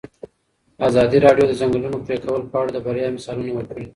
ازادي 0.87 1.17
راډیو 1.25 1.45
د 1.47 1.49
د 1.49 1.57
ځنګلونو 1.59 1.97
پرېکول 2.05 2.41
په 2.51 2.55
اړه 2.61 2.71
د 2.73 2.77
بریاوو 2.85 3.15
مثالونه 3.17 3.51
ورکړي. 3.55 3.85